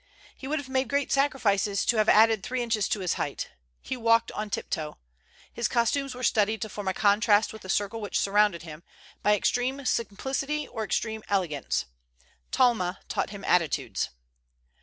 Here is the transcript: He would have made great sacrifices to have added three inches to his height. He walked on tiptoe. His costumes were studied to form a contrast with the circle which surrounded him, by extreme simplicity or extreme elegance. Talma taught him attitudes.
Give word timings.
He 0.35 0.47
would 0.47 0.57
have 0.57 0.67
made 0.67 0.89
great 0.89 1.11
sacrifices 1.11 1.85
to 1.85 1.97
have 1.97 2.09
added 2.09 2.41
three 2.41 2.63
inches 2.63 2.89
to 2.89 3.01
his 3.01 3.13
height. 3.21 3.51
He 3.83 3.95
walked 3.95 4.31
on 4.31 4.49
tiptoe. 4.49 4.97
His 5.53 5.67
costumes 5.67 6.15
were 6.15 6.23
studied 6.23 6.59
to 6.63 6.69
form 6.69 6.87
a 6.87 6.93
contrast 6.95 7.53
with 7.53 7.61
the 7.61 7.69
circle 7.69 8.01
which 8.01 8.17
surrounded 8.17 8.63
him, 8.63 8.81
by 9.21 9.35
extreme 9.35 9.85
simplicity 9.85 10.67
or 10.67 10.83
extreme 10.83 11.21
elegance. 11.29 11.85
Talma 12.49 12.97
taught 13.09 13.29
him 13.29 13.45
attitudes. 13.45 14.09